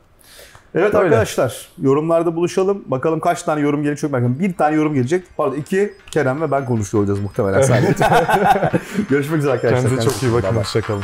Evet 0.75 0.95
Öyle. 0.95 0.97
arkadaşlar 0.97 1.67
yorumlarda 1.81 2.35
buluşalım. 2.35 2.83
Bakalım 2.85 3.19
kaç 3.19 3.43
tane 3.43 3.61
yorum 3.61 3.83
gelecek 3.83 4.01
çok 4.01 4.11
merak 4.11 4.25
ediyorum. 4.25 4.43
Bir 4.47 4.57
tane 4.57 4.75
yorum 4.75 4.93
gelecek. 4.93 5.25
Pardon 5.37 5.55
iki 5.55 5.93
Kerem 6.11 6.41
ve 6.41 6.51
ben 6.51 6.65
konuşuyor 6.65 7.01
olacağız 7.01 7.19
muhtemelen 7.19 7.61
sadece. 7.61 8.05
Görüşmek 9.09 9.39
üzere 9.39 9.53
arkadaşlar. 9.53 9.81
Kendinize 9.81 10.09
çok 10.09 10.23
iyi 10.23 10.33
bakın. 10.33 10.43
Bye 10.43 10.51
bye. 10.51 10.59
Hoşçakalın. 10.59 11.03